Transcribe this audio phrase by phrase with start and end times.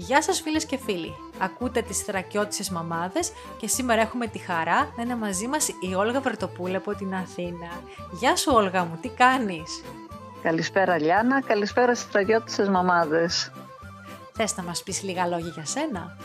[0.00, 1.14] Γεια σας φίλες και φίλοι.
[1.38, 6.20] Ακούτε τις θρακιώτισες μαμάδες και σήμερα έχουμε τη χαρά να είναι μαζί μας η Όλγα
[6.20, 7.68] Βερτοπούλα από την Αθήνα.
[8.10, 9.82] Γεια σου Όλγα μου, τι κάνεις;
[10.42, 13.52] Καλησπέρα Λιάννα, καλησπέρα στις θρακιώτισες μαμάδες.
[14.32, 16.16] Θες να μας πεις λίγα λόγια για σένα;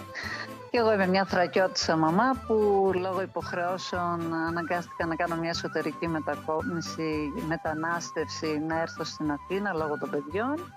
[0.70, 2.54] Και εγώ είμαι μια θρακιώτησα μαμά που
[2.94, 10.10] λόγω υποχρεώσεων αναγκάστηκα να κάνω μια εσωτερική μετακόμιση, μετανάστευση, να έρθω στην Αθήνα λόγω των
[10.10, 10.74] παιδιών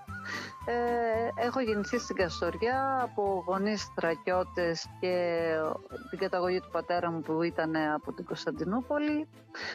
[0.69, 5.45] ε, έχω γεννηθεί στην Καστοριά από γονείς στρακιώτες και
[6.09, 9.27] την καταγωγή του πατέρα μου που ήταν από την Κωνσταντινούπολη.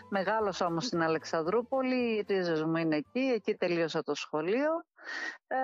[0.09, 4.85] Μεγάλωσα όμως στην Αλεξανδρούπολη, οι ρίζες μου είναι εκεί, εκεί τελείωσα το σχολείο.
[5.47, 5.57] Ε,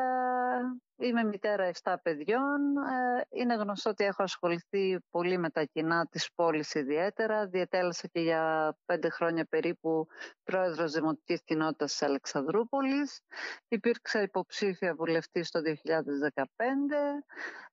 [0.97, 2.77] είμαι μητέρα 7 παιδιών.
[2.77, 7.47] Ε, είναι γνωστό ότι έχω ασχοληθεί πολύ με τα κοινά της πόλης ιδιαίτερα.
[7.47, 10.07] Διετέλεσα και για πέντε χρόνια περίπου
[10.43, 13.21] πρόεδρος Δημοτικής Κοινότητας της Αλεξανδρούπολης.
[13.69, 17.23] Υπήρξα υποψήφια βουλευτής το 2015.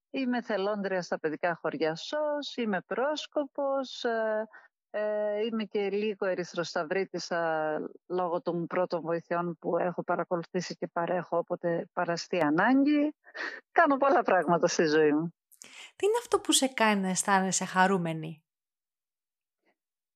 [0.09, 4.05] Είμαι θελόντρια στα παιδικά χωριά ΣΟΣ, είμαι πρόσκοπος,
[4.97, 11.37] ε, ε, είμαι και λίγο ερυθροσταυρίτησα λόγω των πρώτων βοηθειών που έχω παρακολουθήσει και παρέχω
[11.37, 13.15] όποτε παραστεί ανάγκη.
[13.71, 15.33] Κάνω πολλά πράγματα στη ζωή μου.
[15.95, 18.43] Τι είναι αυτό που σε κάνει να αισθάνεσαι χαρούμενη;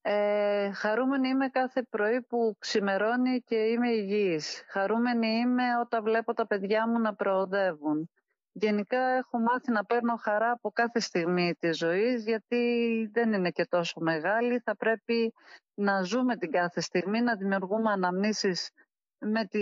[0.01, 4.63] Ε, χαρούμενη είμαι κάθε πρωί που ξημερώνει και είμαι υγιής.
[4.67, 8.09] Χαρούμενη είμαι όταν βλέπω τα παιδιά μου να προοδεύουν.
[8.61, 13.65] Γενικά έχω μάθει να παίρνω χαρά από κάθε στιγμή της ζωής γιατί δεν είναι και
[13.65, 14.59] τόσο μεγάλη.
[14.59, 15.33] Θα πρέπει
[15.73, 18.69] να ζούμε την κάθε στιγμή, να δημιουργούμε αναμνήσεις
[19.19, 19.59] με, τη,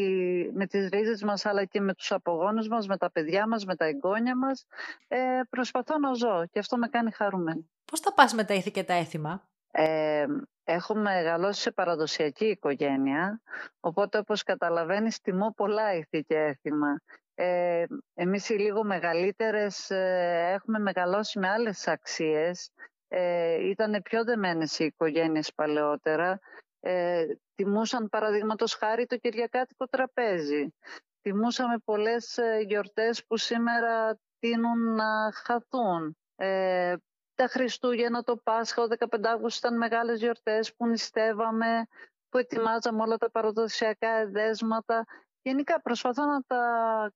[0.53, 3.75] με τις ρίζες μας αλλά και με τους απογόνους μας, με τα παιδιά μας, με
[3.75, 4.65] τα εγγόνια μας.
[5.07, 7.69] Ε, προσπαθώ να ζω και αυτό με κάνει χαρούμενη.
[7.85, 10.25] Πώς θα πας με τα ήθη και τα έθιμα; Ε,
[10.63, 13.41] έχω μεγαλώσει σε παραδοσιακή οικογένεια,
[13.79, 17.01] οπότε όπως καταλαβαίνεις τιμώ πολλά ήθη και έθιμα.
[17.39, 22.71] Ε, εμείς οι λίγο μεγαλύτερες ε, έχουμε μεγαλώσει με άλλες αξίες.
[23.07, 26.39] Ε, ήταν πιο δεμένες οι οικογένειες παλαιότερα.
[26.79, 27.25] Ε,
[27.55, 30.73] τιμούσαν παραδείγματος χάρη το Κυριακάτικο τραπέζι.
[31.21, 36.17] Τιμούσαμε πολλές ε, γιορτές που σήμερα τείνουν να χαθούν.
[36.35, 36.95] Ε,
[37.35, 41.87] τα Χριστούγεννα, το Πάσχα, ο 15 Αύγουστο ήταν μεγάλες γιορτές που νηστεύαμε,
[42.29, 45.05] που ετοιμάζαμε όλα τα παραδοσιακά εδέσματα.
[45.47, 46.61] Γενικά προσπαθώ να τα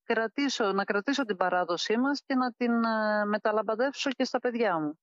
[0.04, 5.00] κρατήσω, να κρατήσω την παράδοσή μας και να την ε, μεταλαμπαδεύσω και στα παιδιά μου.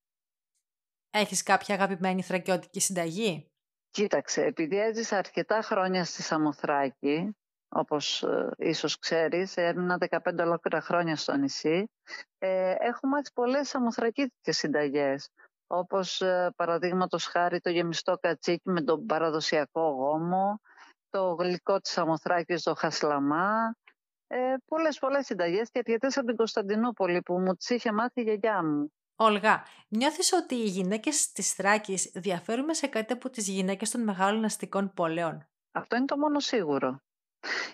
[1.11, 3.51] Έχεις κάποια αγαπημένη θρακιώτικη συνταγή;
[3.91, 7.37] Κοίταξε, επειδή έζησα αρκετά χρόνια στη Σαμοθράκη,
[7.69, 11.91] όπως ε, ίσως ξέρεις, έμεινα 15 ολόκληρα χρόνια στο νησί,
[12.39, 15.29] ε, έχω μάθει πολλές σαμοθρακίτικες συνταγές,
[15.67, 20.61] όπως ε, παραδείγματος χάρη το γεμιστό κατσίκι με τον παραδοσιακό γόμο,
[21.11, 23.75] το γλυκό της Σαμοθράκης, το χασλαμά,
[24.27, 28.23] ε, πολλές πολλές συνταγές και αρκετές από την Κωνσταντινούπολη που μου τις είχε μάθει η
[28.23, 28.93] γιαγιά μου.
[29.17, 34.45] Όλγα, νιώθεις ότι οι γυναίκες της Θράκης διαφέρουν σε κάτι από τις γυναίκες των μεγάλων
[34.45, 37.01] αστικών πόλεων; Αυτό είναι το μόνο σίγουρο.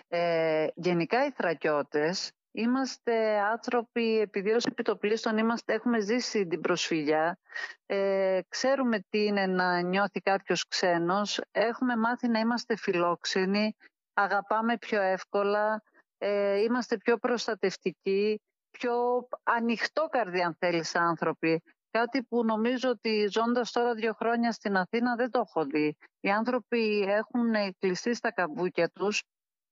[0.07, 7.37] Ε, γενικά οι Θρακιώτες είμαστε άνθρωποι, επειδή ως επιτοπλίστων είμαστε, έχουμε ζήσει την προσφυγιά,
[7.85, 13.75] ε, ξέρουμε τι είναι να νιώθει κάποιος ξένος, έχουμε μάθει να είμαστε φιλόξενοι,
[14.13, 15.83] αγαπάμε πιο εύκολα,
[16.17, 18.41] ε, είμαστε πιο προστατευτικοί,
[18.71, 21.61] πιο ανοιχτόκαρδοι αν θέλεις άνθρωποι.
[21.91, 25.97] Κάτι που νομίζω ότι ζώντας τώρα δύο χρόνια στην Αθήνα δεν το έχω δει.
[26.19, 29.23] Οι άνθρωποι έχουν κλειστεί στα καμπούκια τους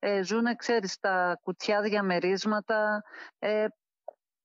[0.06, 3.04] ε, ζουν, ξέρεις, στα κουτιά διαμερίσματα.
[3.40, 3.66] Ε,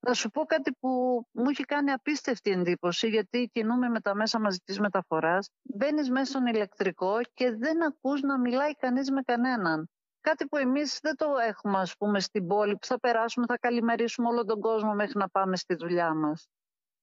[0.00, 0.88] θα σου πω κάτι που
[1.32, 5.50] μου έχει κάνει απίστευτη εντύπωση, γιατί κινούμε με τα μέσα μαζικής μεταφοράς.
[5.62, 9.90] Μπαίνεις μέσα στον ηλεκτρικό και δεν ακούς να μιλάει κανείς με κανέναν.
[10.20, 14.28] Κάτι που εμείς δεν το έχουμε, ας πούμε, στην πόλη, που θα περάσουμε, θα καλημερίσουμε
[14.28, 16.48] όλο τον κόσμο μέχρι να πάμε στη δουλειά μας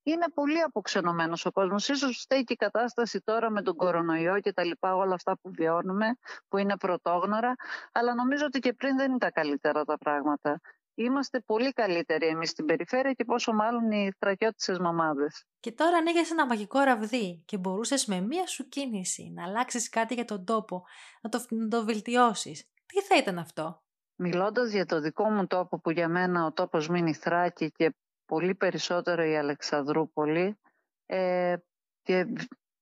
[0.05, 1.87] είναι πολύ αποξενωμένος ο κόσμος.
[1.87, 5.51] Ίσως φταίει και η κατάσταση τώρα με τον κορονοϊό και τα λοιπά, όλα αυτά που
[5.51, 6.05] βιώνουμε,
[6.47, 7.55] που είναι πρωτόγνωρα,
[7.91, 10.59] αλλά νομίζω ότι και πριν δεν ήταν καλύτερα τα πράγματα.
[10.97, 15.45] Είμαστε πολύ καλύτεροι εμείς στην περιφέρεια και πόσο μάλλον οι στρατιώτισες μαμάδες.
[15.59, 20.13] Και τώρα ανοίγεις ένα μαγικό ραβδί και μπορούσες με μία σου κίνηση να αλλάξεις κάτι
[20.13, 20.83] για τον τόπο,
[21.21, 22.69] να το, να το βελτιώσεις.
[22.85, 23.83] Τι θα ήταν αυτό;
[24.15, 28.55] Μιλώντας για το δικό μου τόπο που για μένα ο τόπος μείνει Θράκη και πολύ
[28.55, 30.57] περισσότερο η Αλεξανδρούπολη
[31.05, 31.55] ε,
[32.01, 32.27] και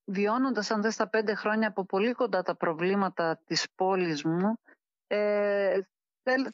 [0.05, 4.57] βιώνοντας αν δες τα πέντε χρόνια από πολύ κοντά τα προβλήματα της πόλης μου
[5.07, 5.79] ε,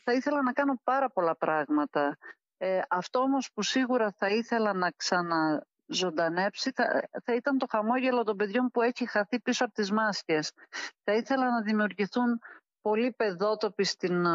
[0.03, 2.17] θα ήθελα να κάνω πάρα πολλά πράγματα.
[2.57, 8.37] Ε, αυτό όμως που σίγουρα θα ήθελα να ξαναζωντανέψει θα, θα ήταν το χαμόγελο των
[8.37, 10.51] παιδιών που έχει χαθεί πίσω από τις μάσκες.
[11.03, 12.39] Θα ήθελα να δημιουργηθούν
[12.81, 14.25] πολύ παιδότοποι στην,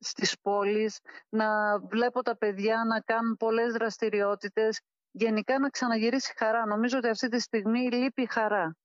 [0.00, 4.80] στις πόλεις, να βλέπω τα παιδιά να κάνουν πολλές δραστηριότητες,
[5.10, 6.66] γενικά να ξαναγυρίσει χαρά.
[6.66, 8.76] Νομίζω ότι αυτή τη στιγμή λείπει χαρά.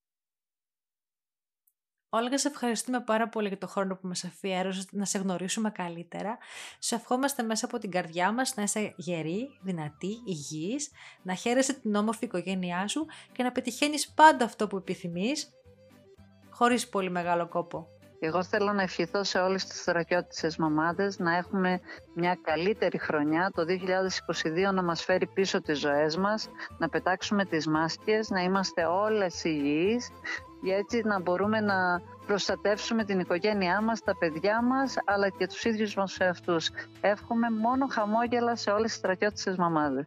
[2.16, 6.38] Όλγα, σε ευχαριστούμε πάρα πολύ για το χρόνο που μας αφιέρωσες να σε γνωρίσουμε καλύτερα.
[6.80, 10.92] Σε ευχόμαστε μέσα από την καρδιά μας να είσαι γερή, δυνατή, υγιής,
[11.24, 15.50] να χαίρεσαι την όμορφη οικογένειά σου και να πετυχαίνεις πάντα αυτό που επιθυμείς,
[16.50, 17.93] χωρίς πολύ μεγάλο κόπο.
[18.26, 21.80] Εγώ θέλω να ευχηθώ σε όλες τις στρατιώτες μαμάδες να έχουμε
[22.14, 27.68] μια καλύτερη χρονιά, το 2022 να μας φέρει πίσω τις ζωές μας, να πετάξουμε τις
[27.68, 30.10] μάσκες, να είμαστε όλες υγιείς,
[30.62, 35.64] για έτσι να μπορούμε να προστατεύσουμε την οικογένειά μας, τα παιδιά μας, αλλά και τους
[35.64, 36.70] ίδιους μας εαυτούς.
[37.02, 40.06] Εύχομαι μόνο χαμόγελα σε όλες τις στρατιώτες μαμάδες.